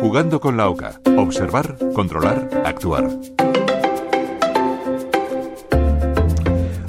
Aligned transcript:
Jugando 0.00 0.40
con 0.40 0.56
la 0.56 0.68
OCA. 0.68 1.00
Observar, 1.16 1.76
controlar, 1.94 2.48
actuar. 2.64 3.08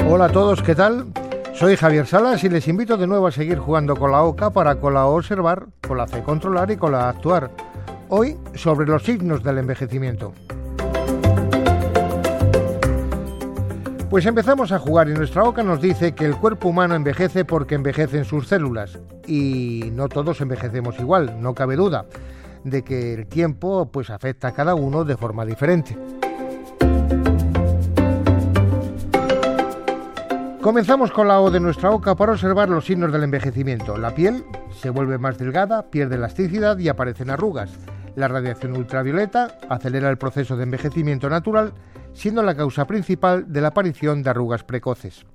Hola 0.09 0.25
a 0.25 0.29
todos, 0.29 0.61
¿qué 0.61 0.75
tal? 0.75 1.05
Soy 1.53 1.77
Javier 1.77 2.05
Salas 2.05 2.43
y 2.43 2.49
les 2.49 2.67
invito 2.67 2.97
de 2.97 3.07
nuevo 3.07 3.27
a 3.27 3.31
seguir 3.31 3.59
jugando 3.59 3.95
con 3.95 4.11
la 4.11 4.23
OCA 4.23 4.49
para 4.49 4.75
con 4.75 4.93
la 4.93 5.05
observar, 5.05 5.67
con 5.87 5.97
la 5.97 6.07
C 6.07 6.21
controlar 6.21 6.69
y 6.69 6.77
con 6.77 6.91
la 6.91 7.09
actuar. 7.09 7.49
Hoy 8.09 8.37
sobre 8.55 8.85
los 8.85 9.03
signos 9.03 9.41
del 9.41 9.59
envejecimiento. 9.59 10.33
Pues 14.09 14.25
empezamos 14.25 14.71
a 14.71 14.79
jugar 14.79 15.09
y 15.09 15.13
nuestra 15.13 15.43
OCA 15.43 15.63
nos 15.63 15.81
dice 15.81 16.13
que 16.13 16.25
el 16.25 16.35
cuerpo 16.37 16.69
humano 16.69 16.95
envejece 16.95 17.45
porque 17.45 17.75
envejecen 17.75 18.25
sus 18.25 18.47
células. 18.47 18.99
Y 19.25 19.91
no 19.93 20.09
todos 20.09 20.41
envejecemos 20.41 20.99
igual, 20.99 21.41
no 21.41 21.53
cabe 21.53 21.75
duda 21.75 22.05
de 22.69 22.83
que 22.83 23.13
el 23.13 23.27
tiempo 23.27 23.89
pues 23.91 24.09
afecta 24.09 24.49
a 24.49 24.53
cada 24.53 24.75
uno 24.75 25.03
de 25.03 25.17
forma 25.17 25.45
diferente. 25.45 25.97
Comenzamos 30.61 31.11
con 31.11 31.29
la 31.29 31.39
O 31.39 31.49
de 31.49 31.61
nuestra 31.61 31.91
oca 31.91 32.15
para 32.15 32.33
observar 32.33 32.67
los 32.67 32.85
signos 32.85 33.11
del 33.13 33.23
envejecimiento. 33.23 33.97
La 33.97 34.13
piel 34.13 34.43
se 34.71 34.89
vuelve 34.89 35.17
más 35.17 35.37
delgada, 35.37 35.89
pierde 35.89 36.15
elasticidad 36.15 36.77
y 36.77 36.89
aparecen 36.89 37.29
arrugas. 37.29 37.71
La 38.15 38.27
radiación 38.27 38.75
ultravioleta 38.75 39.57
acelera 39.69 40.09
el 40.09 40.17
proceso 40.17 40.57
de 40.57 40.63
envejecimiento 40.63 41.29
natural 41.29 41.73
siendo 42.13 42.41
la 42.41 42.55
causa 42.55 42.85
principal 42.85 43.53
de 43.53 43.61
la 43.61 43.69
aparición 43.69 44.23
de 44.23 44.31
arrugas 44.31 44.63
precoces. 44.63 45.25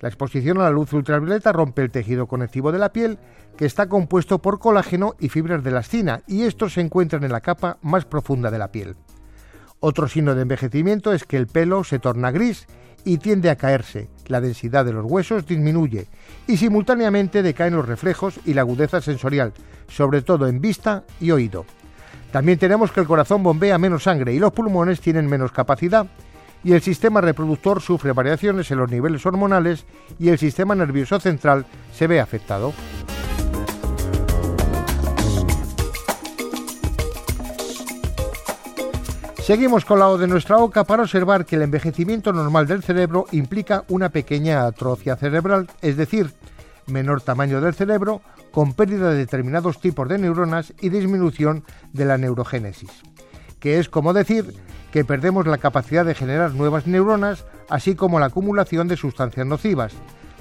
La 0.00 0.08
exposición 0.08 0.58
a 0.58 0.64
la 0.64 0.70
luz 0.70 0.92
ultravioleta 0.92 1.52
rompe 1.52 1.82
el 1.82 1.90
tejido 1.90 2.26
conectivo 2.26 2.70
de 2.70 2.78
la 2.78 2.92
piel, 2.92 3.18
que 3.56 3.66
está 3.66 3.88
compuesto 3.88 4.38
por 4.38 4.60
colágeno 4.60 5.16
y 5.18 5.28
fibras 5.28 5.64
de 5.64 5.70
elastina, 5.70 6.22
y 6.26 6.42
estos 6.42 6.74
se 6.74 6.80
encuentran 6.80 7.24
en 7.24 7.32
la 7.32 7.40
capa 7.40 7.78
más 7.82 8.04
profunda 8.04 8.50
de 8.50 8.58
la 8.58 8.70
piel. 8.70 8.94
Otro 9.80 10.08
signo 10.08 10.34
de 10.34 10.42
envejecimiento 10.42 11.12
es 11.12 11.24
que 11.24 11.36
el 11.36 11.48
pelo 11.48 11.82
se 11.82 11.98
torna 11.98 12.30
gris 12.30 12.66
y 13.04 13.18
tiende 13.18 13.50
a 13.50 13.56
caerse, 13.56 14.08
la 14.26 14.40
densidad 14.40 14.84
de 14.84 14.92
los 14.92 15.04
huesos 15.04 15.46
disminuye 15.46 16.06
y 16.46 16.56
simultáneamente 16.56 17.42
decaen 17.42 17.76
los 17.76 17.86
reflejos 17.86 18.40
y 18.44 18.54
la 18.54 18.62
agudeza 18.62 19.00
sensorial, 19.00 19.52
sobre 19.88 20.22
todo 20.22 20.46
en 20.46 20.60
vista 20.60 21.04
y 21.20 21.30
oído. 21.30 21.64
También 22.32 22.58
tenemos 22.58 22.92
que 22.92 23.00
el 23.00 23.06
corazón 23.06 23.42
bombea 23.42 23.78
menos 23.78 24.02
sangre 24.02 24.34
y 24.34 24.38
los 24.38 24.52
pulmones 24.52 25.00
tienen 25.00 25.26
menos 25.26 25.52
capacidad 25.52 26.06
y 26.64 26.72
el 26.72 26.82
sistema 26.82 27.20
reproductor 27.20 27.80
sufre 27.80 28.12
variaciones 28.12 28.70
en 28.70 28.78
los 28.78 28.90
niveles 28.90 29.24
hormonales 29.24 29.84
y 30.18 30.28
el 30.28 30.38
sistema 30.38 30.74
nervioso 30.74 31.20
central 31.20 31.66
se 31.92 32.06
ve 32.06 32.20
afectado. 32.20 32.72
Seguimos 39.48 39.86
con 39.86 39.98
la 39.98 40.08
O 40.10 40.18
de 40.18 40.26
nuestra 40.26 40.58
OCA 40.58 40.84
para 40.84 41.04
observar 41.04 41.46
que 41.46 41.56
el 41.56 41.62
envejecimiento 41.62 42.34
normal 42.34 42.66
del 42.66 42.82
cerebro 42.82 43.24
implica 43.32 43.84
una 43.88 44.10
pequeña 44.10 44.66
atrofia 44.66 45.16
cerebral, 45.16 45.68
es 45.80 45.96
decir, 45.96 46.34
menor 46.86 47.22
tamaño 47.22 47.62
del 47.62 47.72
cerebro, 47.72 48.20
con 48.50 48.74
pérdida 48.74 49.10
de 49.10 49.16
determinados 49.16 49.80
tipos 49.80 50.06
de 50.06 50.18
neuronas 50.18 50.74
y 50.82 50.90
disminución 50.90 51.64
de 51.94 52.04
la 52.04 52.18
neurogénesis, 52.18 52.90
que 53.58 53.78
es 53.78 53.88
como 53.88 54.12
decir 54.12 54.52
que 54.92 55.04
perdemos 55.04 55.46
la 55.46 55.58
capacidad 55.58 56.04
de 56.04 56.14
generar 56.14 56.54
nuevas 56.54 56.86
neuronas, 56.86 57.44
así 57.68 57.94
como 57.94 58.20
la 58.20 58.26
acumulación 58.26 58.88
de 58.88 58.96
sustancias 58.96 59.46
nocivas. 59.46 59.92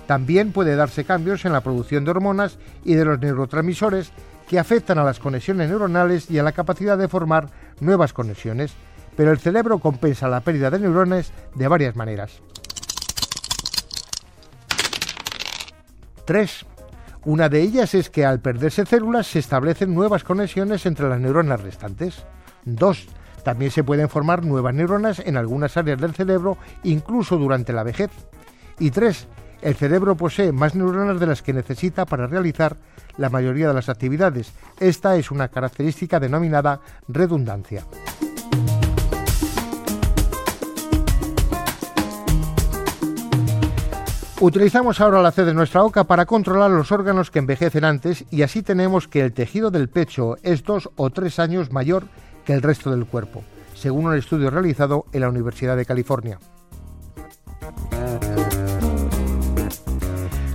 También 0.05 0.53
puede 0.53 0.75
darse 0.75 1.03
cambios 1.03 1.43
en 1.45 1.51
la 1.51 1.61
producción 1.61 2.05
de 2.05 2.11
hormonas 2.11 2.57
y 2.85 2.95
de 2.95 3.05
los 3.05 3.19
neurotransmisores 3.19 4.11
que 4.47 4.57
afectan 4.57 4.97
a 4.97 5.03
las 5.03 5.19
conexiones 5.19 5.69
neuronales 5.69 6.31
y 6.31 6.39
a 6.39 6.43
la 6.43 6.53
capacidad 6.53 6.97
de 6.97 7.09
formar 7.09 7.49
nuevas 7.81 8.13
conexiones, 8.13 8.73
pero 9.17 9.31
el 9.31 9.39
cerebro 9.39 9.79
compensa 9.79 10.29
la 10.29 10.41
pérdida 10.41 10.69
de 10.69 10.79
neuronas 10.79 11.31
de 11.55 11.67
varias 11.67 11.95
maneras. 11.95 12.41
3. 16.23 16.65
Una 17.25 17.49
de 17.49 17.61
ellas 17.61 17.93
es 17.93 18.09
que 18.09 18.25
al 18.25 18.39
perderse 18.39 18.85
células 18.85 19.27
se 19.27 19.39
establecen 19.39 19.93
nuevas 19.93 20.23
conexiones 20.23 20.85
entre 20.85 21.09
las 21.09 21.19
neuronas 21.19 21.61
restantes. 21.61 22.23
2. 22.63 23.07
También 23.47 23.71
se 23.71 23.85
pueden 23.85 24.09
formar 24.09 24.43
nuevas 24.43 24.75
neuronas 24.75 25.19
en 25.19 25.37
algunas 25.37 25.77
áreas 25.77 26.01
del 26.01 26.13
cerebro, 26.13 26.57
incluso 26.83 27.37
durante 27.37 27.71
la 27.71 27.83
vejez. 27.83 28.11
Y 28.77 28.91
3. 28.91 29.25
El 29.61 29.75
cerebro 29.75 30.17
posee 30.17 30.51
más 30.51 30.75
neuronas 30.75 31.17
de 31.17 31.27
las 31.27 31.41
que 31.41 31.53
necesita 31.53 32.05
para 32.05 32.27
realizar 32.27 32.75
la 33.15 33.29
mayoría 33.29 33.69
de 33.69 33.73
las 33.73 33.87
actividades. 33.87 34.51
Esta 34.81 35.15
es 35.15 35.31
una 35.31 35.47
característica 35.47 36.19
denominada 36.19 36.81
redundancia. 37.07 37.85
Utilizamos 44.41 44.99
ahora 44.99 45.21
la 45.21 45.31
C 45.31 45.45
de 45.45 45.53
nuestra 45.53 45.83
oca 45.83 46.03
para 46.03 46.25
controlar 46.25 46.69
los 46.69 46.91
órganos 46.91 47.31
que 47.31 47.39
envejecen 47.39 47.85
antes 47.85 48.25
y 48.29 48.41
así 48.41 48.61
tenemos 48.61 49.07
que 49.07 49.21
el 49.21 49.31
tejido 49.31 49.71
del 49.71 49.87
pecho 49.87 50.35
es 50.43 50.63
dos 50.65 50.89
o 50.97 51.09
tres 51.11 51.39
años 51.39 51.71
mayor 51.71 52.03
que 52.47 52.53
el 52.53 52.61
resto 52.61 52.89
del 52.89 53.05
cuerpo, 53.05 53.43
según 53.75 54.05
un 54.05 54.15
estudio 54.15 54.49
realizado 54.49 55.05
en 55.11 55.19
la 55.19 55.29
Universidad 55.29 55.75
de 55.75 55.85
California. 55.85 56.39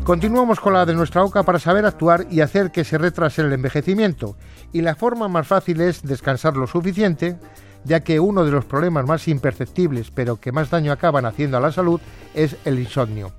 Continuamos 0.02 0.58
con 0.58 0.72
la 0.72 0.86
de 0.86 0.94
nuestra 0.94 1.22
oca 1.22 1.42
para 1.42 1.58
saber 1.58 1.84
actuar 1.84 2.26
y 2.30 2.40
hacer 2.40 2.72
que 2.72 2.82
se 2.82 2.96
retrase 2.96 3.42
el 3.42 3.52
envejecimiento. 3.52 4.36
Y 4.72 4.80
la 4.80 4.94
forma 4.94 5.28
más 5.28 5.46
fácil 5.46 5.82
es 5.82 6.02
descansar 6.02 6.56
lo 6.56 6.66
suficiente, 6.66 7.36
ya 7.84 8.00
que 8.00 8.18
uno 8.18 8.44
de 8.44 8.50
los 8.50 8.64
problemas 8.64 9.06
más 9.06 9.28
imperceptibles 9.28 10.10
pero 10.10 10.40
que 10.40 10.50
más 10.50 10.70
daño 10.70 10.92
acaban 10.92 11.26
haciendo 11.26 11.58
a 11.58 11.60
la 11.60 11.72
salud 11.72 12.00
es 12.34 12.56
el 12.64 12.78
insomnio 12.78 13.32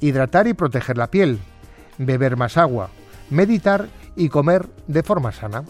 hidratar 0.00 0.46
y 0.46 0.54
proteger 0.54 0.96
la 0.96 1.08
piel, 1.08 1.38
beber 1.98 2.36
más 2.36 2.56
agua, 2.56 2.90
meditar 3.30 3.88
y 4.16 4.28
comer 4.28 4.66
de 4.86 5.02
forma 5.02 5.32
sana. 5.32 5.64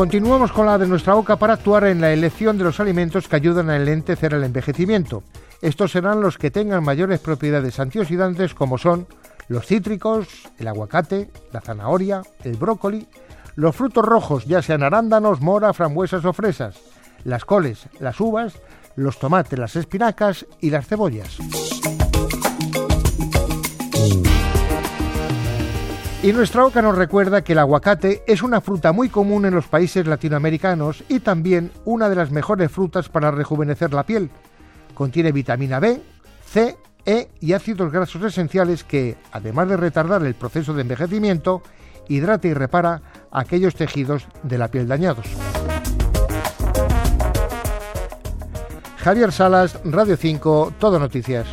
Continuamos 0.00 0.50
con 0.50 0.64
la 0.64 0.78
de 0.78 0.86
nuestra 0.86 1.12
boca 1.12 1.36
para 1.36 1.52
actuar 1.52 1.84
en 1.84 2.00
la 2.00 2.10
elección 2.10 2.56
de 2.56 2.64
los 2.64 2.80
alimentos 2.80 3.28
que 3.28 3.36
ayudan 3.36 3.68
a 3.68 3.76
enlentecer 3.76 4.32
el 4.32 4.44
envejecimiento. 4.44 5.22
Estos 5.60 5.92
serán 5.92 6.22
los 6.22 6.38
que 6.38 6.50
tengan 6.50 6.82
mayores 6.82 7.20
propiedades 7.20 7.78
antioxidantes 7.78 8.54
como 8.54 8.78
son 8.78 9.06
los 9.48 9.66
cítricos, 9.66 10.26
el 10.58 10.68
aguacate, 10.68 11.28
la 11.52 11.60
zanahoria, 11.60 12.22
el 12.44 12.56
brócoli, 12.56 13.08
los 13.56 13.76
frutos 13.76 14.06
rojos, 14.06 14.46
ya 14.46 14.62
sean 14.62 14.82
arándanos, 14.82 15.42
mora, 15.42 15.74
frambuesas 15.74 16.24
o 16.24 16.32
fresas, 16.32 16.76
las 17.24 17.44
coles, 17.44 17.86
las 17.98 18.18
uvas, 18.20 18.54
los 18.96 19.18
tomates, 19.18 19.58
las 19.58 19.76
espinacas 19.76 20.46
y 20.62 20.70
las 20.70 20.86
cebollas. 20.86 21.36
Y 26.22 26.34
nuestra 26.34 26.66
oca 26.66 26.82
nos 26.82 26.98
recuerda 26.98 27.42
que 27.42 27.52
el 27.52 27.58
aguacate 27.58 28.22
es 28.26 28.42
una 28.42 28.60
fruta 28.60 28.92
muy 28.92 29.08
común 29.08 29.46
en 29.46 29.54
los 29.54 29.68
países 29.68 30.06
latinoamericanos 30.06 31.02
y 31.08 31.20
también 31.20 31.72
una 31.86 32.10
de 32.10 32.16
las 32.16 32.30
mejores 32.30 32.70
frutas 32.70 33.08
para 33.08 33.30
rejuvenecer 33.30 33.94
la 33.94 34.04
piel. 34.04 34.28
Contiene 34.92 35.32
vitamina 35.32 35.80
B, 35.80 36.02
C, 36.44 36.76
E 37.06 37.28
y 37.40 37.54
ácidos 37.54 37.90
grasos 37.90 38.22
esenciales 38.22 38.84
que, 38.84 39.16
además 39.32 39.70
de 39.70 39.78
retardar 39.78 40.22
el 40.22 40.34
proceso 40.34 40.74
de 40.74 40.82
envejecimiento, 40.82 41.62
hidrata 42.06 42.48
y 42.48 42.52
repara 42.52 43.00
aquellos 43.30 43.74
tejidos 43.74 44.26
de 44.42 44.58
la 44.58 44.68
piel 44.68 44.88
dañados. 44.88 45.24
Javier 48.98 49.32
Salas, 49.32 49.80
Radio 49.84 50.18
5, 50.18 50.74
Todo 50.78 50.98
Noticias. 50.98 51.46